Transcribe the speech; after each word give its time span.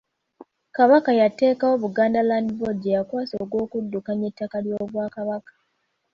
Kabaka 0.75 1.09
yateekawo 1.21 1.73
Buganda 1.83 2.19
Land 2.29 2.49
Board 2.57 2.77
gye 2.81 2.95
yakwasa 2.97 3.33
ogw'okuddukanya 3.43 4.25
ettaka 4.31 4.57
ly’Obwakabaka. 4.65 5.53